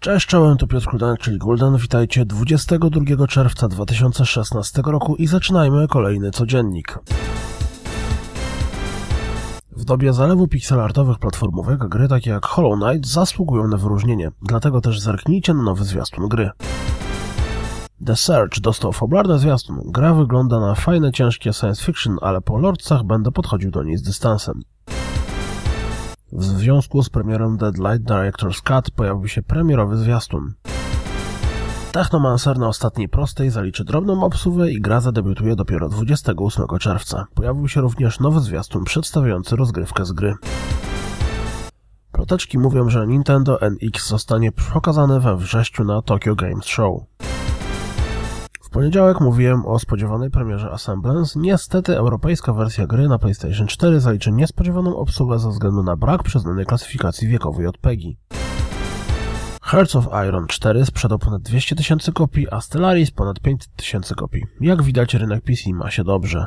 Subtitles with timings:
[0.00, 1.76] Cześć, czołem, to Piotr Kuldanek, czyli Gulden.
[1.76, 6.98] Witajcie 22 czerwca 2016 roku i zaczynajmy kolejny codziennik.
[9.72, 15.00] W dobie zalewu pixelartowych platformówek gry takie jak Hollow Knight zasługują na wyróżnienie, dlatego też
[15.00, 16.50] zerknijcie na nowy zwiastun gry.
[18.06, 19.80] The Search dostał fabularny zwiastun.
[19.84, 24.02] Gra wygląda na fajne, ciężkie science fiction, ale po lordcach będę podchodził do niej z
[24.02, 24.62] dystansem.
[26.38, 30.54] W związku z premierą Deadlight Director's Cut pojawił się premierowy zwiastun.
[31.92, 37.26] Technomancer na ostatniej prostej zaliczy drobną obsuwę i gra zadebiutuje dopiero 28 czerwca.
[37.34, 40.34] Pojawił się również nowy zwiastun przedstawiający rozgrywkę z gry.
[42.12, 47.02] Ploteczki mówią, że Nintendo NX zostanie pokazane we wrześniu na Tokyo Games Show.
[48.68, 51.40] W poniedziałek mówiłem o spodziewanej premierze Assemblance.
[51.40, 56.66] Niestety europejska wersja gry na PlayStation 4 zaliczy niespodziewaną obsługę ze względu na brak przyznanej
[56.66, 58.18] klasyfikacji wiekowej od PEGI.
[59.62, 64.42] Hearts of Iron 4 sprzedał ponad 200 tysięcy kopii, a Stellaris ponad 500 tysięcy kopii.
[64.60, 66.46] Jak widać rynek PC ma się dobrze.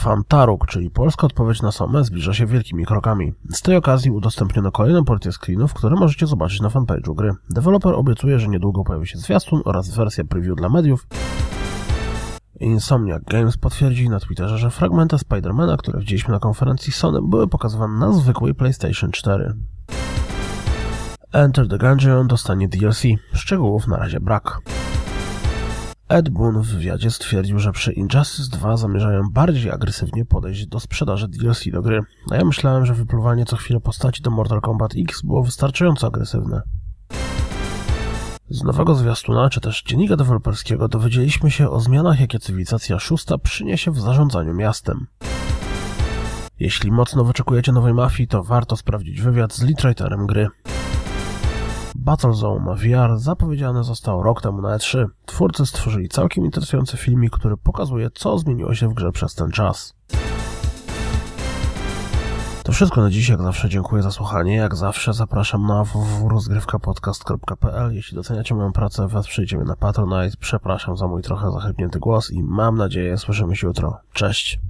[0.00, 3.32] Fantaruk, czyli polska odpowiedź na Somę, zbliża się wielkimi krokami.
[3.50, 7.32] Z tej okazji udostępniono kolejną porcję screenów, które możecie zobaczyć na fanpage'u gry.
[7.50, 11.06] Deweloper obiecuje, że niedługo pojawi się zwiastun oraz wersja preview dla mediów.
[12.60, 17.98] Insomniac Games potwierdzi na Twitterze, że fragmenty Spidermana, które widzieliśmy na konferencji Sony, były pokazywane
[17.98, 19.54] na zwykłej PlayStation 4.
[21.32, 23.02] Enter the Gungeon dostanie DLC.
[23.32, 24.60] Szczegółów na razie brak.
[26.10, 31.28] Ed Boon w wywiadzie stwierdził, że przy Injustice 2 zamierzają bardziej agresywnie podejść do sprzedaży
[31.28, 35.22] DLC do gry, a ja myślałem, że wypluwanie co chwilę postaci do Mortal Kombat X
[35.22, 36.62] było wystarczająco agresywne.
[38.48, 43.90] Z nowego zwiastuna, czy też dziennika deweloperskiego dowiedzieliśmy się o zmianach, jakie cywilizacja szósta przyniesie
[43.90, 45.06] w zarządzaniu miastem.
[46.58, 50.48] Jeśli mocno wyczekujecie nowej mafii, to warto sprawdzić wywiad z leadwriterem gry.
[52.00, 55.06] Battlezone VR zapowiedziane zostało rok temu na E3.
[55.26, 59.94] Twórcy stworzyli całkiem interesujący filmik, który pokazuje, co zmieniło się w grze przez ten czas.
[62.62, 64.56] To wszystko na dziś, jak zawsze dziękuję za słuchanie.
[64.56, 67.94] Jak zawsze zapraszam na www.rozgrywkapodcast.pl.
[67.94, 70.36] Jeśli doceniacie moją pracę, wesprzyjcie mnie na Patronite.
[70.40, 73.98] Przepraszam za mój trochę zachrypnięty głos i mam nadzieję słyszymy się jutro.
[74.12, 74.60] Cześć!